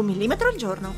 Un 0.00 0.06
millimetro 0.06 0.48
al 0.48 0.56
giorno. 0.56 0.94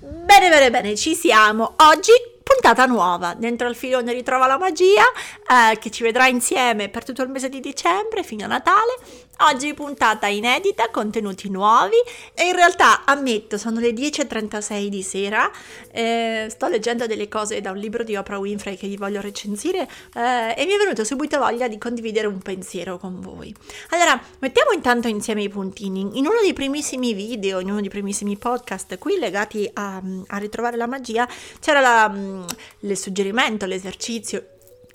Bene, 0.00 0.48
bene, 0.48 0.70
bene, 0.70 0.96
ci 0.96 1.14
siamo. 1.14 1.74
Oggi 1.76 2.12
puntata 2.42 2.86
nuova. 2.86 3.34
Dentro 3.36 3.66
al 3.66 3.74
filone 3.74 4.12
ritrova 4.12 4.46
la 4.46 4.58
magia 4.58 5.04
eh, 5.48 5.78
che 5.78 5.90
ci 5.90 6.02
vedrà 6.02 6.26
insieme 6.26 6.88
per 6.88 7.04
tutto 7.04 7.22
il 7.22 7.30
mese 7.30 7.48
di 7.48 7.60
dicembre 7.60 8.22
fino 8.22 8.44
a 8.44 8.48
Natale 8.48 8.96
Oggi 9.36 9.74
puntata 9.74 10.28
inedita, 10.28 10.90
contenuti 10.90 11.50
nuovi 11.50 11.96
e 12.34 12.46
in 12.46 12.54
realtà 12.54 13.04
ammetto 13.04 13.58
sono 13.58 13.80
le 13.80 13.90
10.36 13.90 14.86
di 14.86 15.02
sera, 15.02 15.50
eh, 15.90 16.46
sto 16.48 16.68
leggendo 16.68 17.06
delle 17.08 17.28
cose 17.28 17.60
da 17.60 17.72
un 17.72 17.78
libro 17.78 18.04
di 18.04 18.14
Oprah 18.14 18.38
Winfrey 18.38 18.76
che 18.76 18.86
vi 18.86 18.96
voglio 18.96 19.20
recensire 19.20 19.88
eh, 20.14 20.54
e 20.56 20.64
mi 20.64 20.72
è 20.72 20.76
venuta 20.76 21.02
subito 21.02 21.40
voglia 21.40 21.66
di 21.66 21.78
condividere 21.78 22.28
un 22.28 22.38
pensiero 22.38 22.96
con 22.96 23.20
voi. 23.20 23.52
Allora, 23.90 24.18
mettiamo 24.38 24.70
intanto 24.70 25.08
insieme 25.08 25.42
i 25.42 25.48
puntini. 25.48 26.16
In 26.16 26.26
uno 26.26 26.40
dei 26.40 26.52
primissimi 26.52 27.12
video, 27.12 27.58
in 27.58 27.70
uno 27.70 27.80
dei 27.80 27.90
primissimi 27.90 28.38
podcast 28.38 28.98
qui 28.98 29.18
legati 29.18 29.68
a, 29.72 30.00
a 30.28 30.36
ritrovare 30.38 30.76
la 30.76 30.86
magia, 30.86 31.28
c'era 31.58 31.80
la, 31.80 32.08
mm, 32.08 32.44
il 32.80 32.96
suggerimento, 32.96 33.66
l'esercizio, 33.66 34.46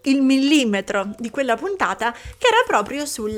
il 0.03 0.21
millimetro 0.21 1.13
di 1.17 1.29
quella 1.29 1.57
puntata 1.57 2.13
che 2.13 2.47
era 2.47 2.63
proprio 2.65 3.05
sul 3.05 3.35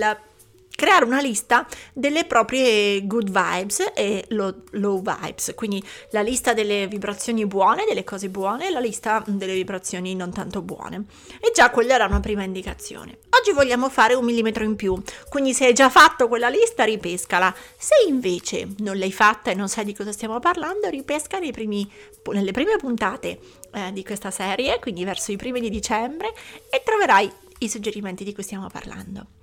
creare 0.75 1.05
una 1.05 1.22
lista 1.22 1.67
delle 1.94 2.25
proprie 2.25 3.05
good 3.05 3.30
vibes 3.30 3.91
e 3.94 4.25
low, 4.30 4.64
low, 4.72 5.02
vibes, 5.02 5.53
quindi 5.55 5.83
la 6.11 6.22
lista 6.22 6.53
delle 6.53 6.88
vibrazioni 6.88 7.45
buone, 7.45 7.86
delle 7.86 8.03
cose 8.03 8.30
buone 8.30 8.67
e 8.67 8.72
la 8.72 8.80
lista 8.80 9.23
delle 9.27 9.53
vibrazioni 9.53 10.16
non 10.16 10.31
tanto 10.31 10.61
buone. 10.61 11.05
E 11.39 11.52
già 11.53 11.69
quella 11.69 11.95
era 11.95 12.05
una 12.05 12.19
prima 12.19 12.44
indicazione. 12.44 13.19
Oggi 13.39 13.52
vogliamo 13.52 13.89
fare 13.89 14.14
un 14.14 14.25
millimetro 14.25 14.64
in 14.64 14.75
più, 14.75 14.99
quindi 15.30 15.53
se 15.53 15.66
hai 15.66 15.73
già 15.73 15.89
fatto 15.89 16.27
quella 16.27 16.49
lista 16.49 16.83
ripescala. 16.83 17.53
Se 17.77 17.95
invece 18.08 18.67
non 18.80 18.97
l'hai 18.97 19.11
fatta 19.11 19.52
e 19.52 19.55
non 19.55 19.67
sai 19.67 19.86
di 19.86 19.94
cosa 19.94 20.11
stiamo 20.11 20.39
parlando, 20.39 20.89
ripesca 20.89 21.39
primi, 21.52 21.89
nelle 22.31 22.52
prime 22.52 22.77
puntate 22.77 23.39
eh, 23.73 23.92
di 23.94 24.03
questa 24.03 24.31
serie, 24.31 24.80
quindi 24.80 25.03
verso 25.03 25.31
i 25.31 25.38
primi 25.38 25.59
di 25.59 25.69
dicembre, 25.69 26.33
e 26.69 26.81
troverai 26.83 27.31
i 27.59 27.69
suggerimenti 27.69 28.23
di 28.23 28.33
cui 28.33 28.44
stiamo 28.44 28.67
parlando. 28.67 29.41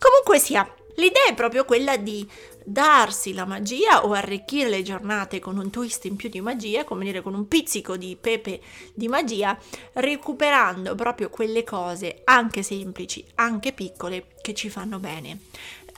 Comunque 0.00 0.38
sia, 0.38 0.66
l'idea 0.94 1.26
è 1.28 1.34
proprio 1.34 1.66
quella 1.66 1.98
di 1.98 2.26
darsi 2.64 3.34
la 3.34 3.44
magia 3.44 4.06
o 4.06 4.12
arricchire 4.12 4.70
le 4.70 4.82
giornate 4.82 5.40
con 5.40 5.58
un 5.58 5.68
twist 5.68 6.06
in 6.06 6.16
più 6.16 6.30
di 6.30 6.40
magia, 6.40 6.84
come 6.84 7.04
dire 7.04 7.20
con 7.20 7.34
un 7.34 7.46
pizzico 7.46 7.98
di 7.98 8.16
pepe 8.18 8.62
di 8.94 9.08
magia, 9.08 9.58
recuperando 9.94 10.94
proprio 10.94 11.28
quelle 11.28 11.64
cose 11.64 12.22
anche 12.24 12.62
semplici, 12.62 13.22
anche 13.34 13.72
piccole, 13.72 14.28
che 14.40 14.54
ci 14.54 14.70
fanno 14.70 14.98
bene. 14.98 15.40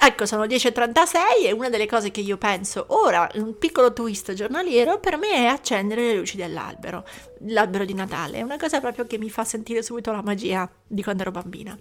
Ecco, 0.04 0.26
sono 0.26 0.46
10.36 0.46 1.46
e 1.46 1.52
una 1.52 1.68
delle 1.68 1.86
cose 1.86 2.10
che 2.10 2.20
io 2.20 2.36
penso 2.36 2.86
ora, 2.88 3.30
un 3.34 3.56
piccolo 3.56 3.92
twist 3.92 4.32
giornaliero, 4.32 4.98
per 4.98 5.16
me 5.16 5.30
è 5.30 5.44
accendere 5.44 6.08
le 6.08 6.16
luci 6.16 6.36
dell'albero, 6.36 7.04
l'albero 7.42 7.84
di 7.84 7.94
Natale. 7.94 8.38
È 8.38 8.42
una 8.42 8.58
cosa 8.58 8.80
proprio 8.80 9.06
che 9.06 9.16
mi 9.16 9.30
fa 9.30 9.44
sentire 9.44 9.80
subito 9.80 10.10
la 10.10 10.20
magia 10.20 10.68
di 10.84 11.04
quando 11.04 11.22
ero 11.22 11.30
bambina. 11.30 11.78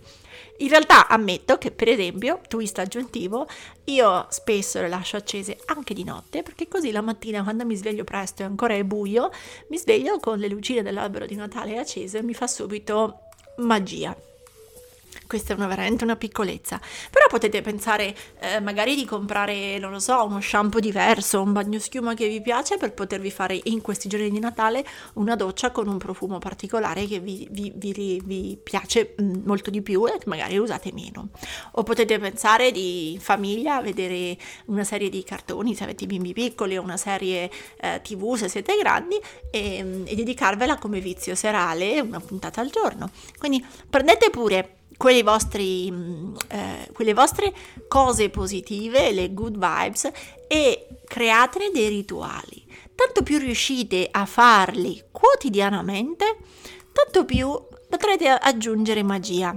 In 0.57 0.69
realtà 0.69 1.07
ammetto 1.07 1.57
che, 1.57 1.72
per 1.72 1.88
esempio, 1.88 2.41
twist 2.47 2.78
aggiuntivo, 2.78 3.47
io 3.85 4.28
spesso 4.29 4.79
le 4.79 4.88
lascio 4.88 5.18
accese 5.18 5.57
anche 5.66 5.95
di 5.95 6.03
notte, 6.03 6.44
perché 6.44 6.68
così 6.68 6.91
la 6.91 7.01
mattina 7.01 7.41
quando 7.41 7.66
mi 7.66 7.75
sveglio 7.75 8.03
presto 8.03 8.44
e 8.44 8.45
ancora 8.45 8.75
è 8.75 8.84
buio, 8.84 9.31
mi 9.69 9.79
sveglio 9.79 10.19
con 10.19 10.38
le 10.38 10.47
lucine 10.47 10.84
dell'albero 10.84 11.25
di 11.25 11.34
Natale 11.34 11.79
accese 11.79 12.19
e 12.19 12.22
mi 12.22 12.35
fa 12.35 12.45
subito 12.45 13.22
magia 13.57 14.16
questa 15.31 15.53
è 15.53 15.56
una, 15.56 15.68
veramente 15.68 16.03
una 16.03 16.18
piccolezza. 16.18 16.78
Però 17.09 17.25
potete 17.30 17.62
pensare 17.62 18.14
eh, 18.40 18.59
magari 18.59 18.96
di 18.96 19.06
comprare, 19.06 19.80
non 19.80 19.92
lo 19.92 20.00
so, 20.00 20.25
uno 20.25 20.42
shampoo 20.42 20.81
diverso, 20.81 21.42
un 21.42 21.53
bagno 21.53 21.80
schiuma 21.80 22.14
che 22.16 22.28
vi 22.28 22.42
piace 22.42 22.75
per 22.75 22.94
potervi 22.94 23.31
fare 23.31 23.58
in 23.64 23.80
questi 23.80 24.09
giorni 24.09 24.30
di 24.30 24.40
Natale 24.40 24.86
una 25.14 25.38
doccia 25.38 25.72
con 25.72 25.88
un 25.88 25.97
profumo 25.97 26.38
particolare 26.38 27.08
che 27.08 27.19
vi, 27.19 27.47
vi, 27.50 27.72
vi, 27.74 28.22
vi 28.25 28.59
piace 28.62 29.16
mm, 29.22 29.44
molto 29.46 29.69
di 29.69 29.81
più 29.81 30.06
e 30.06 30.18
che 30.18 30.25
magari 30.25 30.58
usate 30.58 30.92
meno. 30.92 31.30
O 31.74 31.84
potete 31.84 32.19
pensare 32.19 32.72
di 32.72 33.18
famiglia, 33.22 33.80
vedere 33.80 34.36
una 34.66 34.84
serie 34.84 35.08
di 35.08 35.24
cartoni 35.24 35.75
se 35.75 35.86
avete 35.86 36.08
bimbi 36.08 36.34
piccoli 36.34 36.75
o 36.75 36.81
una 36.81 36.98
serie 36.98 37.50
eh, 37.80 38.02
tv 38.03 38.36
se 38.36 38.50
siete 38.50 38.75
grandi 38.78 39.18
e, 39.50 40.03
e 40.03 40.13
dedicarvela 40.13 40.78
come 40.78 41.00
vizio 41.00 41.36
serale 41.36 42.02
una 42.02 42.19
puntata 42.19 42.59
al 42.59 42.69
giorno. 42.69 43.09
Quindi 43.40 43.66
prendete 43.90 44.30
pure 44.30 44.75
vostri, 45.23 45.89
mm, 45.89 46.35
eh, 46.50 46.89
quelle 46.94 47.13
vostre 47.13 47.53
cose 47.88 48.29
positive, 48.29 49.12
le 49.12 49.34
good 49.34 49.57
vibes 49.57 50.09
e 50.47 50.88
createne 51.07 51.72
dei 51.72 51.89
rituali. 51.89 52.63
Tanto 52.94 53.23
più 53.23 53.39
riuscite 53.39 54.07
a 54.12 54.25
farli 54.25 55.06
quotidianamente, 55.12 56.38
tanto 56.91 57.25
più 57.25 57.50
potrete 57.89 58.29
aggiungere 58.29 59.01
magia. 59.01 59.56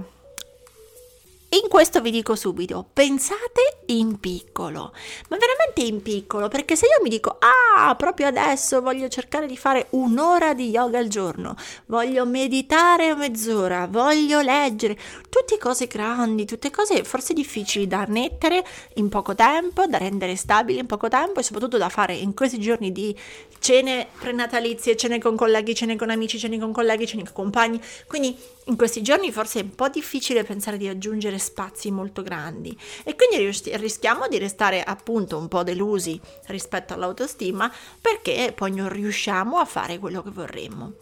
In 1.61 1.69
questo 1.69 2.01
vi 2.01 2.11
dico 2.11 2.35
subito, 2.35 2.85
pensate 2.91 3.77
in 3.85 4.19
piccolo, 4.19 4.91
ma 5.29 5.37
veramente 5.37 5.83
in 5.83 6.01
piccolo, 6.01 6.49
perché 6.49 6.75
se 6.75 6.85
io 6.85 7.01
mi 7.01 7.07
dico, 7.07 7.37
ah, 7.39 7.95
proprio 7.95 8.27
adesso 8.27 8.81
voglio 8.81 9.07
cercare 9.07 9.47
di 9.47 9.55
fare 9.55 9.87
un'ora 9.91 10.53
di 10.53 10.69
yoga 10.69 10.99
al 10.99 11.07
giorno, 11.07 11.55
voglio 11.85 12.25
meditare 12.25 13.15
mezz'ora, 13.15 13.87
voglio 13.87 14.41
leggere, 14.41 14.97
tutte 15.29 15.57
cose 15.57 15.87
grandi, 15.87 16.43
tutte 16.43 16.71
cose 16.71 17.05
forse 17.05 17.33
difficili 17.33 17.87
da 17.87 18.01
annettere 18.01 18.61
in 18.95 19.07
poco 19.07 19.33
tempo, 19.33 19.85
da 19.85 19.97
rendere 19.97 20.35
stabili 20.35 20.79
in 20.79 20.87
poco 20.87 21.07
tempo 21.07 21.39
e 21.39 21.43
soprattutto 21.43 21.77
da 21.77 21.87
fare 21.87 22.15
in 22.15 22.33
questi 22.33 22.59
giorni 22.59 22.91
di 22.91 23.17
cene 23.59 24.07
prenatalizie, 24.19 24.97
cene 24.97 25.19
con 25.19 25.37
colleghi, 25.37 25.73
cene 25.73 25.95
con 25.95 26.09
amici, 26.09 26.37
cene 26.37 26.59
con 26.59 26.73
colleghi, 26.73 27.07
cene 27.07 27.23
con 27.23 27.31
compagni, 27.31 27.81
quindi 28.07 28.37
in 28.65 28.77
questi 28.77 29.01
giorni 29.01 29.31
forse 29.31 29.59
è 29.59 29.63
un 29.63 29.75
po' 29.75 29.89
difficile 29.89 30.43
pensare 30.43 30.77
di 30.77 30.87
aggiungere 30.87 31.37
spazi 31.37 31.91
molto 31.91 32.23
grandi 32.23 32.75
e 33.03 33.15
quindi 33.15 33.37
rischiamo 33.75 34.27
di 34.27 34.37
restare 34.37 34.81
appunto 34.83 35.37
un 35.37 35.47
po' 35.47 35.63
delusi 35.63 36.19
rispetto 36.47 36.93
all'autostima 36.93 37.71
perché 38.01 38.53
poi 38.55 38.71
non 38.71 38.89
riusciamo 38.89 39.57
a 39.57 39.65
fare 39.65 39.99
quello 39.99 40.23
che 40.23 40.31
vorremmo. 40.31 40.93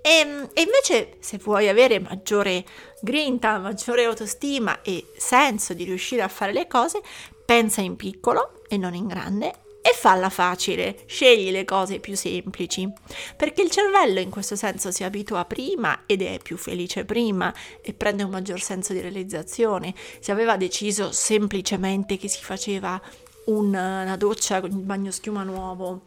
E, 0.00 0.10
ehm, 0.10 0.50
e 0.52 0.62
invece 0.62 1.16
se 1.18 1.38
vuoi 1.38 1.68
avere 1.68 1.98
maggiore 1.98 2.64
grinta, 3.00 3.58
maggiore 3.58 4.04
autostima 4.04 4.82
e 4.82 5.10
senso 5.16 5.74
di 5.74 5.84
riuscire 5.84 6.22
a 6.22 6.28
fare 6.28 6.52
le 6.52 6.66
cose, 6.66 7.00
pensa 7.44 7.80
in 7.80 7.96
piccolo 7.96 8.62
e 8.68 8.76
non 8.76 8.94
in 8.94 9.06
grande 9.06 9.66
e 9.88 9.94
falla 9.94 10.28
facile, 10.28 11.04
scegli 11.06 11.50
le 11.50 11.64
cose 11.64 11.98
più 11.98 12.14
semplici, 12.14 12.92
perché 13.36 13.62
il 13.62 13.70
cervello 13.70 14.20
in 14.20 14.28
questo 14.28 14.54
senso 14.54 14.90
si 14.90 15.02
abitua 15.02 15.46
prima 15.46 16.02
ed 16.04 16.20
è 16.20 16.38
più 16.42 16.58
felice 16.58 17.06
prima 17.06 17.54
e 17.80 17.94
prende 17.94 18.22
un 18.22 18.30
maggior 18.30 18.60
senso 18.60 18.92
di 18.92 19.00
realizzazione. 19.00 19.94
Se 20.20 20.30
aveva 20.30 20.58
deciso 20.58 21.10
semplicemente 21.10 22.18
che 22.18 22.28
si 22.28 22.42
faceva 22.42 23.00
una, 23.46 24.02
una 24.02 24.16
doccia 24.18 24.60
con 24.60 24.72
il 24.72 24.76
bagno 24.76 25.10
schiuma 25.10 25.42
nuovo, 25.42 26.02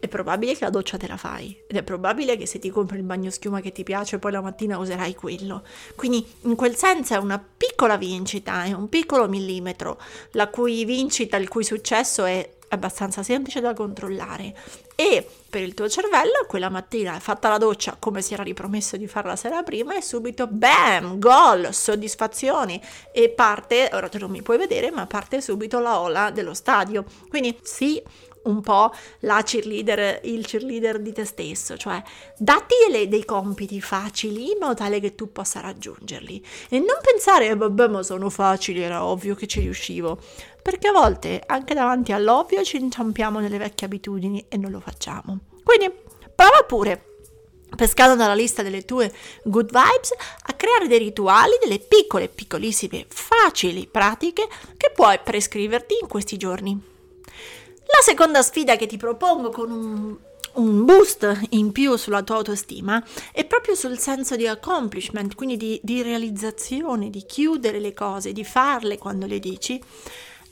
è 0.00 0.08
probabile 0.08 0.54
che 0.54 0.64
la 0.64 0.70
doccia 0.70 0.96
te 0.96 1.06
la 1.06 1.16
fai 1.16 1.56
ed 1.68 1.76
è 1.76 1.84
probabile 1.84 2.36
che 2.36 2.46
se 2.46 2.58
ti 2.58 2.70
compri 2.70 2.96
il 2.96 3.04
bagno 3.04 3.30
schiuma 3.30 3.60
che 3.60 3.70
ti 3.70 3.84
piace 3.84 4.18
poi 4.18 4.32
la 4.32 4.40
mattina 4.40 4.78
userai 4.78 5.14
quello. 5.14 5.62
Quindi 5.94 6.26
in 6.40 6.56
quel 6.56 6.74
senso 6.74 7.14
è 7.14 7.18
una 7.18 7.38
piccola 7.38 7.96
vincita, 7.96 8.64
è 8.64 8.72
un 8.72 8.88
piccolo 8.88 9.28
millimetro, 9.28 10.00
la 10.32 10.48
cui 10.48 10.84
vincita, 10.84 11.36
il 11.36 11.46
cui 11.46 11.62
successo 11.62 12.24
è 12.24 12.56
abbastanza 12.74 13.22
semplice 13.22 13.60
da 13.60 13.74
controllare. 13.74 14.54
E 14.94 15.26
per 15.48 15.62
il 15.62 15.74
tuo 15.74 15.88
cervello 15.88 16.44
quella 16.46 16.68
mattina 16.68 17.18
fatta 17.18 17.48
la 17.48 17.58
doccia 17.58 17.96
come 17.98 18.22
si 18.22 18.34
era 18.34 18.42
ripromesso 18.42 18.96
di 18.96 19.06
fare 19.06 19.28
la 19.28 19.36
sera 19.36 19.62
prima 19.62 19.96
e 19.96 20.02
subito 20.02 20.46
bam, 20.46 21.18
gol, 21.18 21.72
soddisfazioni. 21.72 22.80
E 23.12 23.28
parte, 23.30 23.90
ora 23.92 24.08
tu 24.08 24.18
non 24.18 24.30
mi 24.30 24.42
puoi 24.42 24.58
vedere 24.58 24.90
ma 24.90 25.06
parte 25.06 25.40
subito 25.40 25.78
la 25.80 26.00
ola 26.00 26.30
dello 26.30 26.54
stadio. 26.54 27.04
Quindi 27.28 27.58
sì 27.62 28.02
un 28.44 28.60
po' 28.60 28.92
la 29.20 29.42
cheerleader, 29.42 30.20
il 30.24 30.46
cheerleader 30.46 31.00
di 31.00 31.12
te 31.12 31.24
stesso, 31.24 31.76
cioè 31.76 32.02
datti 32.36 32.74
delle, 32.86 33.08
dei 33.08 33.24
compiti 33.24 33.80
facili 33.80 34.50
in 34.50 34.58
modo 34.60 34.74
tale 34.74 35.00
che 35.00 35.14
tu 35.14 35.30
possa 35.30 35.60
raggiungerli 35.60 36.44
e 36.68 36.78
non 36.78 36.98
pensare, 37.02 37.48
eh, 37.48 37.56
vabbè 37.56 37.88
ma 37.88 38.02
sono 38.02 38.30
facili, 38.30 38.80
era 38.80 39.04
ovvio 39.04 39.34
che 39.34 39.46
ci 39.46 39.60
riuscivo, 39.60 40.18
perché 40.62 40.88
a 40.88 40.92
volte 40.92 41.42
anche 41.46 41.74
davanti 41.74 42.12
all'ovvio 42.12 42.62
ci 42.62 42.76
inciampiamo 42.76 43.40
nelle 43.40 43.58
vecchie 43.58 43.86
abitudini 43.86 44.44
e 44.48 44.56
non 44.56 44.70
lo 44.70 44.80
facciamo. 44.80 45.38
Quindi 45.62 45.92
prova 46.34 46.64
pure 46.66 47.10
pescando 47.76 48.16
dalla 48.16 48.34
lista 48.34 48.62
delle 48.62 48.84
tue 48.84 49.12
good 49.44 49.66
vibes, 49.66 50.12
a 50.42 50.52
creare 50.54 50.88
dei 50.88 50.98
rituali, 50.98 51.52
delle 51.60 51.78
piccole, 51.78 52.28
piccolissime, 52.28 53.06
facili 53.08 53.86
pratiche 53.90 54.46
che 54.76 54.92
puoi 54.94 55.18
prescriverti 55.22 55.96
in 56.00 56.08
questi 56.08 56.36
giorni. 56.36 56.90
La 57.94 58.00
seconda 58.00 58.40
sfida 58.42 58.76
che 58.76 58.86
ti 58.86 58.96
propongo 58.96 59.50
con 59.50 59.70
un, 59.70 60.16
un 60.54 60.84
boost 60.86 61.40
in 61.50 61.72
più 61.72 61.94
sulla 61.96 62.22
tua 62.22 62.36
autostima 62.36 63.04
è 63.32 63.44
proprio 63.44 63.74
sul 63.74 63.98
senso 63.98 64.34
di 64.34 64.46
accomplishment, 64.46 65.34
quindi 65.34 65.58
di, 65.58 65.80
di 65.82 66.00
realizzazione, 66.00 67.10
di 67.10 67.24
chiudere 67.26 67.80
le 67.80 67.92
cose, 67.92 68.32
di 68.32 68.44
farle 68.44 68.96
quando 68.96 69.26
le 69.26 69.38
dici. 69.38 69.74
Eh, 69.74 69.80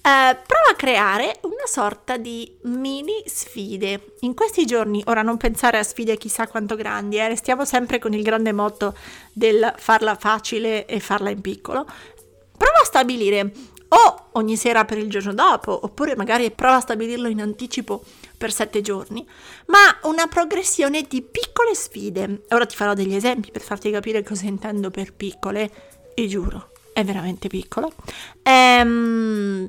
prova 0.03 0.71
a 0.71 0.77
creare 0.77 1.41
una 1.43 1.67
sorta 1.67 2.19
di 2.19 2.57
mini 2.63 3.23
sfide. 3.25 4.13
In 4.21 4.35
questi 4.35 4.67
giorni, 4.67 5.03
ora 5.07 5.23
non 5.23 5.39
pensare 5.39 5.79
a 5.79 5.83
sfide 5.83 6.19
chissà 6.19 6.47
quanto 6.47 6.77
grandi, 6.77 7.17
eh, 7.17 7.29
restiamo 7.29 7.65
sempre 7.65 7.99
con 7.99 8.13
il 8.13 8.23
grande 8.23 8.53
motto 8.53 8.95
del 9.33 9.75
farla 9.79 10.15
facile 10.15 10.85
e 10.85 11.01
farla 11.01 11.31
in 11.31 11.41
piccolo. 11.41 11.87
Prova 12.57 12.81
a 12.83 12.85
stabilire 12.85 13.53
o 13.93 14.29
ogni 14.33 14.57
sera 14.57 14.85
per 14.85 14.99
il 14.99 15.09
giorno 15.09 15.35
dopo, 15.35 15.79
oppure 15.83 16.17
magari 16.17 16.51
prova 16.51 16.77
a 16.77 16.81
stabilirlo 16.81 17.29
in 17.29 17.41
anticipo 17.41 18.03
per 18.37 18.53
sette 18.53 18.81
giorni, 18.81 19.27
ma 19.67 19.99
una 20.03 20.27
progressione 20.27 21.03
di 21.03 21.23
piccole 21.23 21.75
sfide. 21.75 22.43
Ora 22.51 22.67
ti 22.67 22.77
farò 22.77 22.95
degli 22.95 23.15
esempi 23.15 23.51
per 23.51 23.63
farti 23.63 23.91
capire 23.91 24.23
cosa 24.23 24.47
intendo 24.47 24.91
per 24.91 25.13
piccole, 25.15 25.71
e 26.15 26.27
giuro, 26.27 26.71
è 26.93 27.05
veramente 27.05 27.49
piccolo. 27.49 27.93
Ehm, 28.43 29.67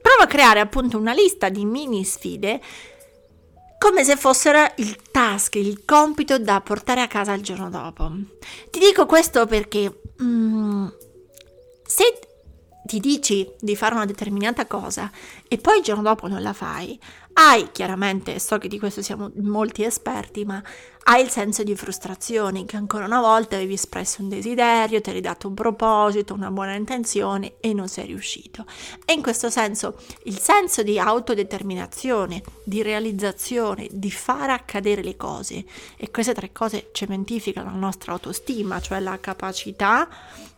prova 0.00 0.22
a 0.22 0.26
creare 0.26 0.60
appunto 0.60 0.98
una 0.98 1.12
lista 1.12 1.48
di 1.48 1.64
mini 1.64 2.04
sfide 2.04 2.60
come 3.78 4.02
se 4.02 4.16
fossero 4.16 4.72
il 4.78 4.96
task, 5.12 5.54
il 5.54 5.84
compito 5.84 6.36
da 6.38 6.60
portare 6.60 7.00
a 7.00 7.06
casa 7.06 7.32
il 7.32 7.42
giorno 7.42 7.70
dopo. 7.70 8.10
Ti 8.70 8.78
dico 8.80 9.06
questo 9.06 9.46
perché 9.46 10.00
mm, 10.20 10.88
se 11.86 12.18
ti 12.88 13.00
dici 13.00 13.46
di 13.60 13.76
fare 13.76 13.94
una 13.94 14.06
determinata 14.06 14.66
cosa 14.66 15.10
e 15.46 15.58
poi 15.58 15.76
il 15.76 15.84
giorno 15.84 16.00
dopo 16.00 16.26
non 16.26 16.40
la 16.40 16.54
fai, 16.54 16.98
hai 17.40 17.70
chiaramente, 17.70 18.40
so 18.40 18.58
che 18.58 18.66
di 18.66 18.80
questo 18.80 19.00
siamo 19.00 19.30
molti 19.36 19.84
esperti, 19.84 20.44
ma 20.44 20.60
hai 21.04 21.22
il 21.22 21.30
senso 21.30 21.62
di 21.62 21.76
frustrazione 21.76 22.64
che 22.64 22.76
ancora 22.76 23.04
una 23.04 23.20
volta 23.20 23.54
avevi 23.54 23.74
espresso 23.74 24.22
un 24.22 24.28
desiderio, 24.28 25.00
ti 25.00 25.10
eri 25.10 25.20
dato 25.20 25.46
un 25.46 25.54
proposito, 25.54 26.34
una 26.34 26.50
buona 26.50 26.74
intenzione 26.74 27.54
e 27.60 27.72
non 27.72 27.86
sei 27.86 28.06
riuscito. 28.06 28.66
E 29.04 29.12
in 29.12 29.22
questo 29.22 29.50
senso 29.50 30.00
il 30.24 30.36
senso 30.40 30.82
di 30.82 30.98
autodeterminazione, 30.98 32.42
di 32.64 32.82
realizzazione, 32.82 33.86
di 33.88 34.10
far 34.10 34.50
accadere 34.50 35.04
le 35.04 35.16
cose 35.16 35.64
e 35.96 36.10
queste 36.10 36.34
tre 36.34 36.50
cose 36.50 36.88
cementificano 36.90 37.70
la 37.70 37.76
nostra 37.76 38.12
autostima, 38.12 38.80
cioè 38.80 38.98
la 38.98 39.18
capacità 39.20 40.08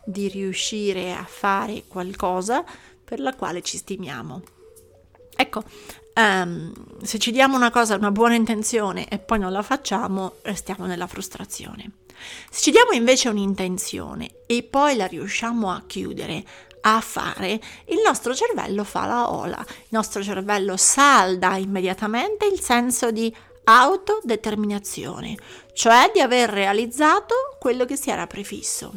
di 0.03 0.27
riuscire 0.29 1.13
a 1.13 1.25
fare 1.29 1.83
qualcosa 1.87 2.65
per 3.05 3.19
la 3.19 3.35
quale 3.35 3.61
ci 3.61 3.77
stimiamo. 3.77 4.60
Ecco, 5.41 5.63
um, 6.17 6.71
se 7.01 7.17
ci 7.17 7.31
diamo 7.31 7.55
una 7.55 7.71
cosa, 7.71 7.95
una 7.95 8.11
buona 8.11 8.35
intenzione 8.35 9.07
e 9.07 9.17
poi 9.17 9.39
non 9.39 9.51
la 9.51 9.63
facciamo, 9.63 10.33
restiamo 10.43 10.85
nella 10.85 11.07
frustrazione. 11.07 11.93
Se 12.51 12.61
ci 12.61 12.69
diamo 12.69 12.91
invece 12.91 13.29
un'intenzione 13.29 14.29
e 14.45 14.61
poi 14.61 14.95
la 14.95 15.07
riusciamo 15.07 15.71
a 15.71 15.81
chiudere, 15.87 16.43
a 16.81 17.01
fare, 17.01 17.59
il 17.85 18.01
nostro 18.05 18.35
cervello 18.35 18.83
fa 18.83 19.07
la 19.07 19.31
ola, 19.31 19.65
il 19.67 19.87
nostro 19.89 20.21
cervello 20.21 20.77
salda 20.77 21.57
immediatamente 21.57 22.45
il 22.45 22.59
senso 22.59 23.09
di 23.09 23.35
autodeterminazione, 23.63 25.35
cioè 25.73 26.11
di 26.13 26.19
aver 26.19 26.51
realizzato 26.51 27.33
quello 27.59 27.85
che 27.85 27.95
si 27.95 28.11
era 28.11 28.27
prefisso. 28.27 28.93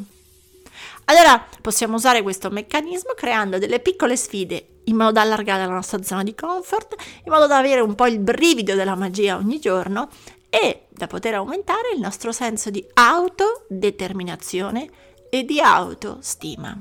Allora 1.06 1.46
possiamo 1.60 1.96
usare 1.96 2.22
questo 2.22 2.50
meccanismo 2.50 3.12
creando 3.14 3.58
delle 3.58 3.80
piccole 3.80 4.16
sfide 4.16 4.68
in 4.84 4.96
modo 4.96 5.12
da 5.12 5.22
allargare 5.22 5.66
la 5.66 5.72
nostra 5.72 6.02
zona 6.02 6.22
di 6.22 6.34
comfort, 6.34 6.94
in 7.24 7.32
modo 7.32 7.46
da 7.46 7.58
avere 7.58 7.80
un 7.80 7.94
po' 7.94 8.06
il 8.06 8.18
brivido 8.18 8.74
della 8.74 8.94
magia 8.94 9.36
ogni 9.36 9.58
giorno 9.58 10.08
e 10.48 10.86
da 10.90 11.06
poter 11.06 11.34
aumentare 11.34 11.92
il 11.94 12.00
nostro 12.00 12.32
senso 12.32 12.70
di 12.70 12.86
autodeterminazione 12.94 14.88
e 15.30 15.44
di 15.44 15.60
autostima. 15.60 16.78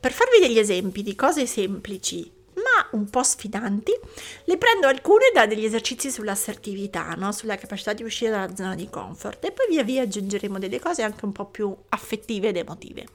Per 0.00 0.12
farvi 0.12 0.38
degli 0.40 0.58
esempi 0.58 1.02
di 1.02 1.14
cose 1.14 1.46
semplici 1.46 2.38
un 2.92 3.08
po' 3.08 3.22
sfidanti, 3.22 3.92
le 4.44 4.56
prendo 4.56 4.86
alcune 4.86 5.30
da 5.32 5.46
degli 5.46 5.64
esercizi 5.64 6.10
sull'assertività, 6.10 7.14
no? 7.16 7.32
sulla 7.32 7.56
capacità 7.56 7.92
di 7.92 8.02
uscire 8.02 8.30
dalla 8.30 8.54
zona 8.54 8.74
di 8.74 8.88
comfort 8.88 9.44
e 9.44 9.52
poi 9.52 9.66
via 9.68 9.82
via 9.82 10.02
aggiungeremo 10.02 10.58
delle 10.58 10.80
cose 10.80 11.02
anche 11.02 11.24
un 11.24 11.32
po' 11.32 11.46
più 11.46 11.74
affettive 11.90 12.48
ed 12.48 12.56
emotive. 12.56 13.06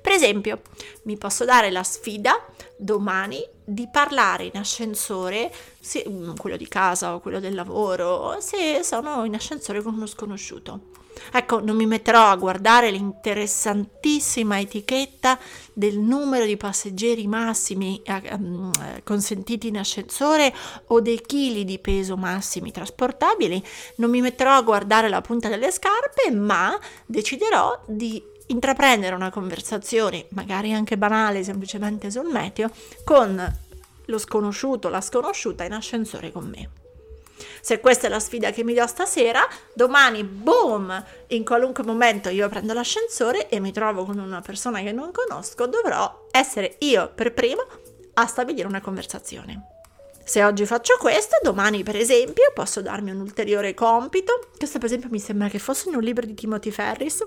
Per 0.00 0.12
esempio, 0.12 0.62
mi 1.02 1.16
posso 1.16 1.44
dare 1.44 1.70
la 1.70 1.82
sfida 1.82 2.44
domani 2.76 3.46
di 3.64 3.88
parlare 3.90 4.44
in 4.44 4.56
ascensore, 4.56 5.52
se, 5.80 6.04
mm, 6.08 6.34
quello 6.36 6.56
di 6.56 6.68
casa 6.68 7.14
o 7.14 7.20
quello 7.20 7.40
del 7.40 7.54
lavoro, 7.54 8.40
se 8.40 8.82
sono 8.82 9.24
in 9.24 9.34
ascensore 9.34 9.82
con 9.82 9.94
uno 9.94 10.06
sconosciuto. 10.06 11.02
Ecco, 11.32 11.60
non 11.60 11.76
mi 11.76 11.86
metterò 11.86 12.28
a 12.28 12.36
guardare 12.36 12.90
l'interessantissima 12.90 14.60
etichetta 14.60 15.38
del 15.72 15.98
numero 15.98 16.44
di 16.44 16.56
passeggeri 16.56 17.26
massimi 17.26 18.00
eh, 18.04 18.36
mm, 18.36 18.70
consentiti 19.02 19.68
in 19.68 19.78
ascensore 19.78 20.54
o 20.88 21.00
dei 21.00 21.20
chili 21.20 21.64
di 21.64 21.78
peso 21.78 22.16
massimi 22.16 22.70
trasportabili, 22.70 23.62
non 23.96 24.10
mi 24.10 24.20
metterò 24.20 24.56
a 24.56 24.62
guardare 24.62 25.08
la 25.08 25.20
punta 25.20 25.48
delle 25.48 25.70
scarpe, 25.70 26.30
ma 26.30 26.78
deciderò 27.06 27.82
di 27.86 28.22
intraprendere 28.46 29.14
una 29.14 29.30
conversazione, 29.30 30.26
magari 30.30 30.72
anche 30.72 30.98
banale, 30.98 31.42
semplicemente 31.42 32.10
sul 32.10 32.30
meteo, 32.30 32.70
con 33.04 33.56
lo 34.06 34.18
sconosciuto, 34.18 34.88
la 34.88 35.00
sconosciuta 35.00 35.64
in 35.64 35.72
ascensore 35.72 36.30
con 36.30 36.48
me. 36.48 36.83
Se 37.60 37.80
questa 37.80 38.06
è 38.06 38.10
la 38.10 38.20
sfida 38.20 38.50
che 38.50 38.64
mi 38.64 38.74
do 38.74 38.86
stasera, 38.86 39.46
domani, 39.74 40.22
boom, 40.24 41.04
in 41.28 41.44
qualunque 41.44 41.84
momento 41.84 42.28
io 42.28 42.48
prendo 42.48 42.72
l'ascensore 42.72 43.48
e 43.48 43.60
mi 43.60 43.72
trovo 43.72 44.04
con 44.04 44.18
una 44.18 44.40
persona 44.40 44.80
che 44.80 44.92
non 44.92 45.10
conosco, 45.12 45.66
dovrò 45.66 46.26
essere 46.30 46.76
io 46.80 47.10
per 47.14 47.32
primo 47.32 47.64
a 48.14 48.26
stabilire 48.26 48.66
una 48.66 48.80
conversazione. 48.80 49.68
Se 50.24 50.42
oggi 50.42 50.64
faccio 50.64 50.96
questo, 50.98 51.36
domani 51.42 51.82
per 51.82 51.96
esempio 51.96 52.50
posso 52.54 52.80
darmi 52.80 53.10
un 53.10 53.20
ulteriore 53.20 53.74
compito. 53.74 54.48
Questo 54.56 54.78
per 54.78 54.86
esempio 54.86 55.10
mi 55.10 55.20
sembra 55.20 55.48
che 55.48 55.58
fosse 55.58 55.88
in 55.88 55.96
un 55.96 56.02
libro 56.02 56.24
di 56.24 56.34
Timothy 56.34 56.70
Ferris 56.70 57.24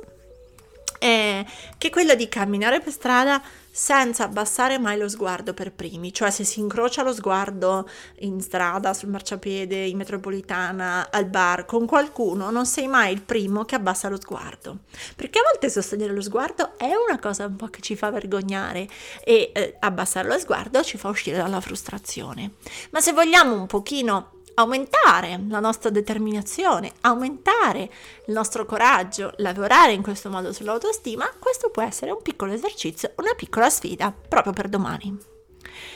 eh, 0.99 1.45
che 1.77 1.87
è 1.87 1.91
quello 1.91 2.15
di 2.15 2.27
camminare 2.27 2.79
per 2.79 2.91
strada 2.91 3.41
senza 3.77 4.23
abbassare 4.23 4.79
mai 4.79 4.97
lo 4.97 5.07
sguardo 5.07 5.53
per 5.53 5.71
primi, 5.71 6.11
cioè 6.11 6.31
se 6.31 6.43
si 6.43 6.59
incrocia 6.59 7.03
lo 7.03 7.13
sguardo 7.13 7.87
in 8.21 8.41
strada, 8.41 8.91
sul 8.95 9.09
marciapiede, 9.09 9.75
in 9.85 9.97
metropolitana, 9.97 11.09
al 11.11 11.27
bar, 11.27 11.65
con 11.65 11.85
qualcuno, 11.85 12.49
non 12.49 12.65
sei 12.65 12.87
mai 12.87 13.13
il 13.13 13.21
primo 13.21 13.65
che 13.65 13.75
abbassa 13.75 14.09
lo 14.09 14.19
sguardo, 14.19 14.79
perché 15.15 15.37
a 15.37 15.43
volte 15.43 15.69
sostenere 15.69 16.11
lo 16.11 16.21
sguardo 16.21 16.75
è 16.75 16.89
una 17.07 17.19
cosa 17.19 17.45
un 17.45 17.55
po' 17.55 17.67
che 17.67 17.81
ci 17.81 17.95
fa 17.95 18.09
vergognare 18.09 18.87
e 19.23 19.51
eh, 19.53 19.75
abbassare 19.79 20.27
lo 20.27 20.39
sguardo 20.39 20.81
ci 20.81 20.97
fa 20.97 21.09
uscire 21.09 21.37
dalla 21.37 21.61
frustrazione. 21.61 22.53
Ma 22.89 22.99
se 22.99 23.13
vogliamo 23.13 23.53
un 23.53 23.67
pochino 23.67 24.36
aumentare 24.59 25.39
la 25.49 25.59
nostra 25.59 25.89
determinazione, 25.89 26.93
aumentare 27.01 27.89
il 28.25 28.33
nostro 28.33 28.65
coraggio, 28.65 29.33
lavorare 29.37 29.93
in 29.93 30.01
questo 30.01 30.29
modo 30.29 30.51
sull'autostima, 30.51 31.29
questo 31.39 31.69
può 31.69 31.83
essere 31.83 32.11
un 32.11 32.21
piccolo 32.21 32.53
esercizio, 32.53 33.11
una 33.17 33.33
piccola 33.35 33.69
sfida 33.69 34.11
proprio 34.11 34.53
per 34.53 34.67
domani. 34.67 35.36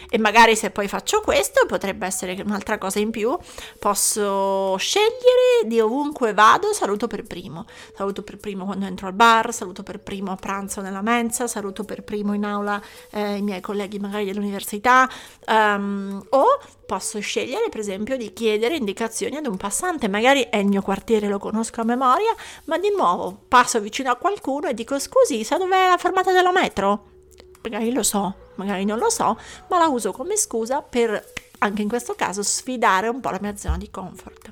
E 0.10 0.18
magari 0.18 0.56
se 0.56 0.72
poi 0.72 0.88
faccio 0.88 1.22
questo 1.22 1.66
potrebbe 1.66 2.06
essere 2.06 2.40
un'altra 2.44 2.78
cosa 2.78 3.00
in 3.00 3.12
più, 3.12 3.38
posso 3.80 4.76
scegliere 4.78 5.66
di 5.66 5.80
ovunque 5.80 6.34
vado, 6.34 6.74
saluto 6.74 7.08
per 7.08 7.24
primo. 7.24 7.66
Saluto 7.96 8.24
per 8.24 8.38
primo 8.38 8.66
quando 8.66 8.86
entro 8.86 9.08
al 9.08 9.14
bar, 9.14 9.54
saluto 9.54 9.84
per 9.84 10.00
primo 10.00 10.32
a 10.32 10.36
pranzo 10.36 10.82
nella 10.82 11.02
mensa, 11.02 11.48
saluto 11.48 11.84
per 11.84 12.04
primo 12.04 12.34
in 12.34 12.46
aula 12.46 12.82
eh, 13.12 13.38
i 13.38 13.42
miei 13.42 13.62
colleghi 13.62 14.00
magari 14.00 14.26
dell'università 14.26 15.10
um, 15.48 16.22
o 16.30 16.60
posso 16.86 17.20
scegliere 17.20 17.70
per 17.70 17.80
esempio 17.80 18.18
di 18.18 18.34
chiedere 18.34 18.76
indicazioni 18.76 19.38
ad 19.38 19.48
un 19.48 19.56
passante, 19.56 20.10
magari 20.10 20.48
è 20.50 20.58
il 20.58 20.68
mio 20.68 20.82
quartiere, 20.82 21.30
lo 21.30 21.40
conosco 21.40 21.80
a 21.80 21.86
memoria, 21.86 22.36
ma 22.66 22.78
di 22.78 22.92
nuovo 22.94 23.46
passo 23.48 23.80
vicino 23.80 24.12
a 24.12 24.18
qualcuno 24.18 24.68
e 24.68 24.74
dico 24.74 25.00
scusi, 25.00 25.46
sa 25.46 25.58
dov'è 25.58 25.88
la 25.88 25.98
fermata 25.98 26.34
della 26.34 26.52
metro? 26.52 27.11
Magari 27.64 27.92
lo 27.92 28.04
so, 28.04 28.36
magari 28.56 28.86
non 28.86 28.98
lo 28.98 29.10
so, 29.10 29.38
ma 29.70 29.78
la 29.78 29.88
uso 29.88 30.12
come 30.12 30.36
scusa 30.36 30.82
per 30.82 31.24
anche 31.60 31.82
in 31.82 31.90
questo 31.90 32.16
caso 32.16 32.42
sfidare 32.42 33.08
un 33.08 33.20
po' 33.20 33.30
la 33.30 33.40
mia 33.40 33.56
zona 33.56 33.78
di 33.78 33.90
comfort. 33.90 34.52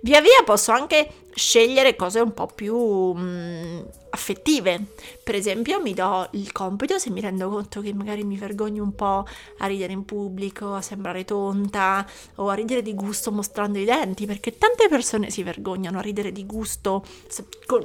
Via 0.00 0.20
via 0.20 0.42
posso 0.44 0.72
anche 0.72 1.25
scegliere 1.36 1.94
cose 1.96 2.20
un 2.20 2.32
po' 2.32 2.46
più 2.46 2.74
mm, 2.74 3.80
affettive. 4.08 4.86
Per 5.22 5.34
esempio, 5.34 5.80
mi 5.82 5.92
do 5.92 6.26
il 6.32 6.50
compito 6.50 6.98
se 6.98 7.10
mi 7.10 7.20
rendo 7.20 7.50
conto 7.50 7.82
che 7.82 7.92
magari 7.92 8.24
mi 8.24 8.38
vergogno 8.38 8.82
un 8.82 8.94
po' 8.94 9.26
a 9.58 9.66
ridere 9.66 9.92
in 9.92 10.06
pubblico, 10.06 10.72
a 10.72 10.80
sembrare 10.80 11.24
tonta 11.24 12.06
o 12.36 12.48
a 12.48 12.54
ridere 12.54 12.80
di 12.80 12.94
gusto 12.94 13.30
mostrando 13.30 13.78
i 13.78 13.84
denti, 13.84 14.24
perché 14.24 14.56
tante 14.56 14.88
persone 14.88 15.30
si 15.30 15.42
vergognano 15.42 15.98
a 15.98 16.00
ridere 16.00 16.32
di 16.32 16.46
gusto 16.46 17.04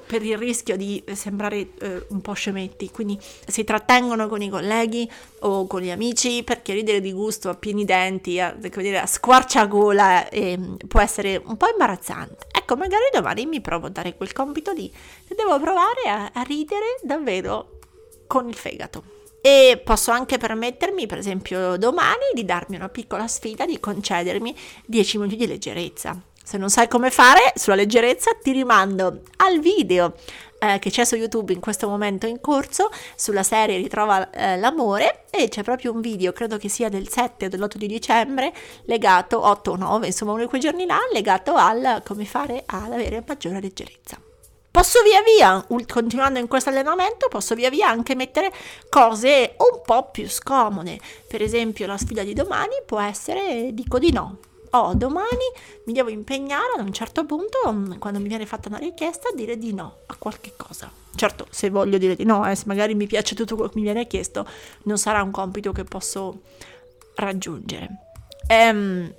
per 0.05 0.23
il 0.23 0.37
rischio 0.37 0.77
di 0.77 1.03
sembrare 1.11 1.71
eh, 1.79 2.05
un 2.09 2.21
po' 2.21 2.33
scemetti, 2.33 2.89
quindi 2.89 3.19
si 3.47 3.65
trattengono 3.65 4.27
con 4.27 4.41
i 4.41 4.49
colleghi 4.49 5.09
o 5.39 5.67
con 5.67 5.81
gli 5.81 5.91
amici 5.91 6.43
perché 6.43 6.73
ridere 6.73 7.01
di 7.01 7.11
gusto 7.11 7.49
a 7.49 7.55
pieni 7.55 7.83
denti, 7.83 8.39
a, 8.39 8.55
dire, 8.57 8.99
a 8.99 9.05
squarciagola 9.05 10.29
eh, 10.29 10.57
può 10.87 11.01
essere 11.01 11.41
un 11.43 11.57
po' 11.57 11.67
imbarazzante. 11.69 12.47
Ecco, 12.61 12.75
magari 12.75 13.05
domani 13.11 13.47
mi 13.47 13.59
provo 13.59 13.87
a 13.87 13.89
dare 13.89 14.15
quel 14.15 14.31
compito 14.33 14.71
lì 14.71 14.91
devo 15.27 15.59
provare 15.59 16.07
a, 16.07 16.31
a 16.33 16.41
ridere 16.43 16.99
davvero 17.01 17.79
con 18.27 18.47
il 18.47 18.55
fegato. 18.55 19.03
E 19.41 19.81
posso 19.83 20.11
anche 20.11 20.37
permettermi, 20.37 21.07
per 21.07 21.17
esempio, 21.17 21.75
domani 21.77 22.29
di 22.33 22.45
darmi 22.45 22.75
una 22.75 22.89
piccola 22.89 23.27
sfida, 23.27 23.65
di 23.65 23.79
concedermi 23.79 24.55
10 24.85 25.17
minuti 25.17 25.35
di 25.35 25.47
leggerezza. 25.47 26.30
Se 26.43 26.57
non 26.57 26.69
sai 26.69 26.87
come 26.87 27.11
fare 27.11 27.53
sulla 27.55 27.75
leggerezza, 27.75 28.31
ti 28.41 28.51
rimando 28.51 29.21
al 29.37 29.59
video 29.59 30.15
eh, 30.59 30.77
che 30.79 30.91
c'è 30.91 31.05
su 31.05 31.15
YouTube 31.15 31.53
in 31.53 31.59
questo 31.59 31.87
momento 31.87 32.27
in 32.27 32.39
corso 32.39 32.91
sulla 33.15 33.41
serie 33.41 33.77
Ritrova 33.77 34.29
eh, 34.29 34.57
l'amore 34.57 35.25
e 35.31 35.47
c'è 35.49 35.63
proprio 35.63 35.91
un 35.91 36.01
video, 36.01 36.33
credo 36.33 36.57
che 36.57 36.69
sia 36.69 36.87
del 36.87 37.09
7 37.09 37.45
o 37.45 37.49
dell'8 37.49 37.77
di 37.77 37.87
dicembre, 37.87 38.53
legato 38.85 39.43
8 39.43 39.71
o 39.71 39.75
9, 39.75 40.05
insomma 40.05 40.33
uno 40.33 40.41
di 40.41 40.47
quei 40.47 40.61
giorni 40.61 40.85
là, 40.85 40.99
legato 41.11 41.55
al 41.55 42.03
come 42.05 42.25
fare 42.25 42.63
ad 42.65 42.91
avere 42.91 43.23
maggiore 43.25 43.59
leggerezza. 43.59 44.19
Posso 44.69 45.01
via 45.01 45.21
via, 45.21 45.65
continuando 45.85 46.39
in 46.39 46.47
questo 46.47 46.69
allenamento, 46.69 47.27
posso 47.27 47.55
via 47.55 47.69
via 47.69 47.89
anche 47.89 48.15
mettere 48.15 48.53
cose 48.89 49.55
un 49.57 49.81
po' 49.83 50.11
più 50.11 50.29
scomode. 50.29 50.97
Per 51.27 51.41
esempio 51.41 51.87
la 51.87 51.97
sfida 51.97 52.23
di 52.23 52.33
domani 52.33 52.75
può 52.85 52.99
essere 52.99 53.71
dico 53.73 53.99
di 53.99 54.13
no, 54.13 54.37
oh, 54.71 54.93
domani 54.93 55.27
mi 55.85 55.93
devo 55.93 56.09
impegnare 56.09 56.73
ad 56.77 56.85
un 56.85 56.93
certo 56.93 57.25
punto, 57.25 57.59
mm, 57.71 57.93
quando 57.97 58.19
mi 58.19 58.27
viene 58.27 58.45
fatta 58.45 58.69
una 58.69 58.77
richiesta, 58.77 59.29
a 59.29 59.35
dire 59.35 59.57
di 59.57 59.73
no 59.73 59.97
a 60.07 60.15
qualche 60.17 60.53
cosa. 60.55 60.91
Certo, 61.13 61.47
se 61.49 61.69
voglio 61.69 61.97
dire 61.97 62.15
di 62.15 62.23
no, 62.23 62.49
eh, 62.49 62.55
se 62.55 62.63
magari 62.67 62.95
mi 62.95 63.07
piace 63.07 63.35
tutto 63.35 63.55
quello 63.55 63.69
che 63.69 63.77
mi 63.77 63.83
viene 63.83 64.07
chiesto, 64.07 64.45
non 64.83 64.97
sarà 64.97 65.21
un 65.21 65.31
compito 65.31 65.71
che 65.71 65.83
posso 65.83 66.41
raggiungere. 67.15 67.89
Ehm, 68.47 69.13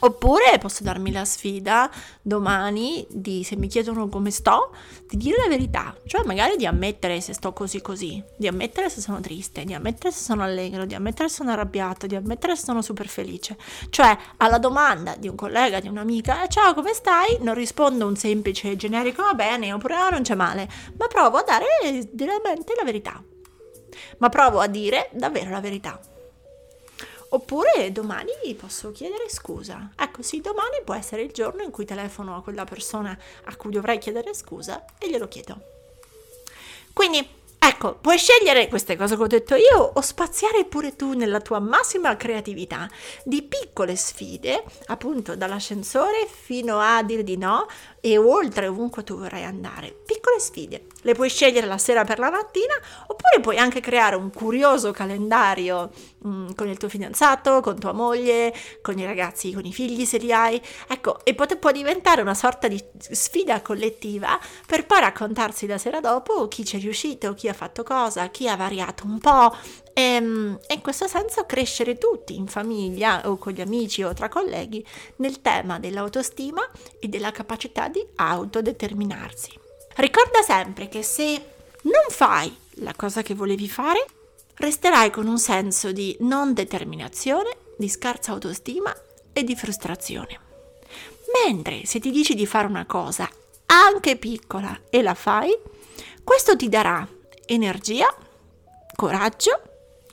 Oppure 0.00 0.58
posso 0.60 0.84
darmi 0.84 1.10
la 1.10 1.24
sfida 1.24 1.90
domani 2.22 3.04
di, 3.10 3.42
se 3.42 3.56
mi 3.56 3.66
chiedono 3.66 4.08
come 4.08 4.30
sto, 4.30 4.70
di 5.08 5.16
dire 5.16 5.38
la 5.38 5.48
verità, 5.48 5.96
cioè 6.06 6.24
magari 6.24 6.56
di 6.56 6.66
ammettere 6.66 7.20
se 7.20 7.32
sto 7.32 7.52
così 7.52 7.80
così, 7.80 8.22
di 8.36 8.46
ammettere 8.46 8.90
se 8.90 9.00
sono 9.00 9.20
triste, 9.20 9.64
di 9.64 9.74
ammettere 9.74 10.12
se 10.12 10.20
sono 10.20 10.44
allegro, 10.44 10.84
di 10.84 10.94
ammettere 10.94 11.28
se 11.28 11.36
sono 11.36 11.50
arrabbiato, 11.50 12.06
di 12.06 12.14
ammettere 12.14 12.54
se 12.54 12.64
sono 12.64 12.80
super 12.80 13.08
felice. 13.08 13.56
Cioè 13.90 14.16
alla 14.36 14.58
domanda 14.58 15.16
di 15.16 15.26
un 15.26 15.34
collega, 15.34 15.80
di 15.80 15.88
un'amica, 15.88 16.46
ciao 16.46 16.74
come 16.74 16.92
stai? 16.92 17.38
Non 17.40 17.54
rispondo 17.54 18.06
un 18.06 18.14
semplice 18.14 18.76
generico 18.76 19.22
va 19.22 19.34
bene 19.34 19.72
oppure 19.72 19.96
ah, 19.96 20.10
non 20.10 20.22
c'è 20.22 20.36
male, 20.36 20.68
ma 20.96 21.08
provo 21.08 21.38
a 21.38 21.42
dare 21.42 21.66
direttamente 22.12 22.74
la 22.76 22.84
verità. 22.84 23.20
Ma 24.18 24.28
provo 24.28 24.60
a 24.60 24.68
dire 24.68 25.10
davvero 25.12 25.50
la 25.50 25.60
verità. 25.60 26.00
Oppure 27.30 27.92
domani 27.92 28.32
posso 28.58 28.90
chiedere 28.90 29.28
scusa. 29.28 29.90
Ecco, 29.96 30.22
sì, 30.22 30.40
domani 30.40 30.80
può 30.84 30.94
essere 30.94 31.22
il 31.22 31.32
giorno 31.32 31.62
in 31.62 31.70
cui 31.70 31.84
telefono 31.84 32.36
a 32.36 32.42
quella 32.42 32.64
persona 32.64 33.16
a 33.44 33.56
cui 33.56 33.70
dovrei 33.70 33.98
chiedere 33.98 34.34
scusa 34.34 34.84
e 34.98 35.10
glielo 35.10 35.28
chiedo. 35.28 35.60
Quindi 36.92 37.36
Ecco, 37.60 37.96
puoi 37.96 38.16
scegliere 38.16 38.68
queste 38.68 38.96
cose 38.96 39.16
che 39.16 39.22
ho 39.22 39.26
detto 39.26 39.54
io 39.56 39.78
o 39.78 40.00
spaziare 40.00 40.64
pure 40.64 40.94
tu 40.94 41.12
nella 41.12 41.40
tua 41.40 41.58
massima 41.58 42.16
creatività 42.16 42.88
di 43.24 43.42
piccole 43.42 43.96
sfide, 43.96 44.62
appunto 44.86 45.34
dall'ascensore 45.34 46.26
fino 46.30 46.78
a 46.78 47.02
dire 47.02 47.24
di 47.24 47.36
no 47.36 47.66
e 48.00 48.16
oltre 48.18 48.68
ovunque 48.68 49.04
tu 49.04 49.16
vorrai 49.16 49.44
andare. 49.44 49.94
Piccole 50.04 50.38
sfide. 50.38 50.86
Le 51.02 51.14
puoi 51.14 51.28
scegliere 51.28 51.66
la 51.66 51.78
sera 51.78 52.04
per 52.04 52.18
la 52.18 52.30
mattina 52.30 52.74
oppure 53.06 53.40
puoi 53.40 53.56
anche 53.56 53.80
creare 53.80 54.16
un 54.16 54.30
curioso 54.30 54.90
calendario 54.90 55.90
mh, 56.18 56.28
mm, 56.28 56.48
con 56.54 56.68
il 56.68 56.76
tuo 56.76 56.88
fidanzato, 56.88 57.60
con 57.60 57.78
tua 57.78 57.92
moglie, 57.92 58.52
con 58.82 58.98
i 58.98 59.04
ragazzi, 59.04 59.52
con 59.52 59.64
i 59.64 59.72
figli 59.72 60.04
se 60.04 60.18
li 60.18 60.32
hai. 60.32 60.60
Ecco, 60.88 61.24
e 61.24 61.34
pot- 61.34 61.56
può 61.56 61.70
diventare 61.70 62.20
una 62.20 62.34
sorta 62.34 62.68
di 62.68 62.82
sfida 62.98 63.62
collettiva 63.62 64.38
per 64.66 64.86
poi 64.86 65.00
raccontarsi 65.00 65.66
la 65.66 65.78
sera 65.78 66.00
dopo 66.00 66.48
chi 66.48 66.64
ci 66.64 66.76
è 66.76 66.80
riuscito, 66.80 67.34
chi 67.34 67.48
ha 67.48 67.54
fatto 67.54 67.82
cosa, 67.82 68.28
chi 68.28 68.48
ha 68.48 68.56
variato 68.56 69.04
un 69.04 69.18
po'. 69.18 69.56
E, 69.98 70.00
ehm, 70.00 70.60
e 70.68 70.74
in 70.74 70.80
questo 70.80 71.08
senso 71.08 71.44
crescere 71.44 71.98
tutti 71.98 72.36
in 72.36 72.46
famiglia 72.46 73.28
o 73.28 73.36
con 73.36 73.52
gli 73.52 73.60
amici 73.60 74.04
o 74.04 74.14
tra 74.14 74.28
colleghi 74.28 74.86
nel 75.16 75.42
tema 75.42 75.80
dell'autostima 75.80 76.62
e 77.00 77.08
della 77.08 77.32
capacità 77.32 77.88
di 77.88 78.06
autodeterminarsi. 78.14 79.58
Ricorda 79.96 80.42
sempre 80.42 80.88
che 80.88 81.02
se 81.02 81.24
non 81.82 82.04
fai 82.10 82.56
la 82.80 82.94
cosa 82.94 83.22
che 83.22 83.34
volevi 83.34 83.68
fare, 83.68 84.06
resterai 84.54 85.10
con 85.10 85.26
un 85.26 85.38
senso 85.38 85.90
di 85.90 86.16
non 86.20 86.54
determinazione, 86.54 87.56
di 87.76 87.88
scarsa 87.88 88.30
autostima 88.30 88.94
e 89.32 89.42
di 89.42 89.56
frustrazione. 89.56 90.38
Mentre 91.44 91.84
se 91.86 91.98
ti 91.98 92.12
dici 92.12 92.36
di 92.36 92.46
fare 92.46 92.68
una 92.68 92.86
cosa 92.86 93.28
anche 93.66 94.16
piccola 94.16 94.78
e 94.90 95.02
la 95.02 95.14
fai, 95.14 95.52
questo 96.22 96.54
ti 96.54 96.68
darà 96.68 97.06
energia, 97.46 98.14
coraggio, 98.94 99.67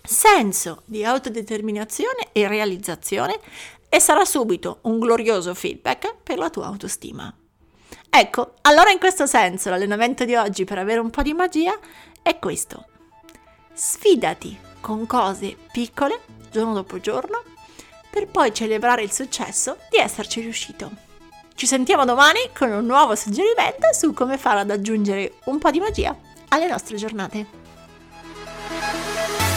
senso 0.05 0.83
di 0.85 1.03
autodeterminazione 1.03 2.29
e 2.31 2.47
realizzazione 2.47 3.39
e 3.89 3.99
sarà 3.99 4.25
subito 4.25 4.79
un 4.83 4.99
glorioso 4.99 5.53
feedback 5.53 6.15
per 6.21 6.37
la 6.37 6.49
tua 6.49 6.65
autostima. 6.65 7.33
Ecco, 8.09 8.53
allora 8.61 8.91
in 8.91 8.99
questo 8.99 9.25
senso 9.25 9.69
l'allenamento 9.69 10.25
di 10.25 10.35
oggi 10.35 10.63
per 10.63 10.77
avere 10.77 10.99
un 10.99 11.09
po' 11.09 11.21
di 11.21 11.33
magia 11.33 11.77
è 12.21 12.39
questo. 12.39 12.85
Sfidati 13.73 14.57
con 14.79 15.05
cose 15.05 15.57
piccole, 15.71 16.21
giorno 16.49 16.73
dopo 16.73 16.99
giorno, 16.99 17.43
per 18.09 18.27
poi 18.27 18.53
celebrare 18.53 19.03
il 19.03 19.11
successo 19.11 19.77
di 19.89 19.97
esserci 19.97 20.39
riuscito. 20.39 20.91
Ci 21.53 21.67
sentiamo 21.67 22.05
domani 22.05 22.39
con 22.57 22.71
un 22.71 22.85
nuovo 22.85 23.15
suggerimento 23.15 23.93
su 23.93 24.13
come 24.13 24.37
fare 24.37 24.59
ad 24.61 24.71
aggiungere 24.71 25.35
un 25.45 25.57
po' 25.57 25.71
di 25.71 25.79
magia 25.79 26.17
alle 26.49 26.67
nostre 26.67 26.97
giornate. 26.97 27.64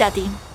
Sfidati! 0.00 0.49